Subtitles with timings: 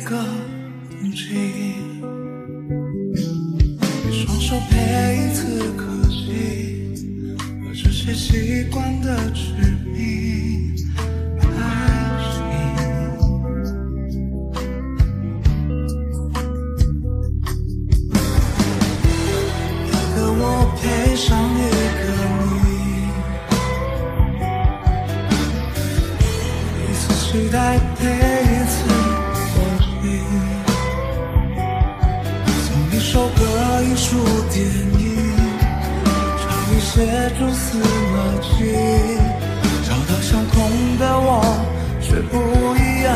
[0.00, 0.16] 一个
[0.88, 1.34] 冬季
[4.08, 4.74] 一双手配
[5.14, 6.16] 一次可惜
[7.66, 9.52] 而这些习惯的指
[9.94, 10.74] 引
[11.36, 11.52] 爱
[12.32, 12.32] 情
[19.84, 20.42] 一个我
[20.80, 21.60] 配上一
[22.00, 22.02] 个
[26.72, 28.29] 你一次期待配
[34.60, 35.16] 电影，
[36.36, 36.92] 找一些
[37.38, 38.76] 蛛丝马迹，
[39.88, 40.54] 找到相同
[40.98, 41.40] 的我，
[41.98, 42.36] 却不
[42.76, 43.09] 一样。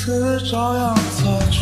[0.00, 1.60] 次朝阳走去，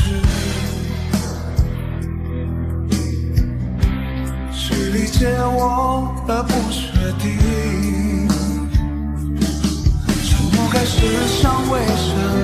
[4.52, 8.28] 去理解我的不确定，
[10.22, 12.35] 是不该是伤为谁。